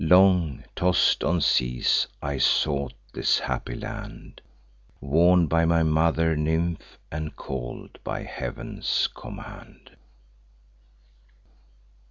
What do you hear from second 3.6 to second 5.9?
land, Warn'd by my